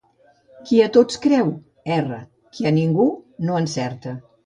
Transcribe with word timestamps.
Qui 0.69 0.79
a 0.85 0.87
tots 0.95 1.19
creu, 1.27 1.53
erra; 1.99 2.19
qui 2.57 2.71
a 2.73 2.75
ningú, 2.81 3.11
no 3.49 3.65
encerta. 3.65 4.21